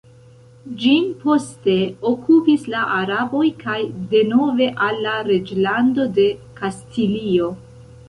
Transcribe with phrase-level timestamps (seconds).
[0.83, 1.75] Ĝin poste
[2.13, 3.77] okupis la araboj, kaj
[4.17, 6.31] denove al la reĝlando de
[6.61, 7.57] Kastilio.